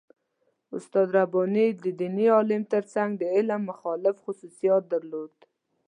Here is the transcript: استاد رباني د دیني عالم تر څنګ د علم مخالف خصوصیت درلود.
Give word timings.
استاد 0.75 1.07
رباني 1.17 1.67
د 1.83 1.85
دیني 1.99 2.27
عالم 2.35 2.61
تر 2.73 2.83
څنګ 2.93 3.09
د 3.17 3.23
علم 3.35 3.61
مخالف 3.71 4.15
خصوصیت 4.25 4.83
درلود. 4.93 5.33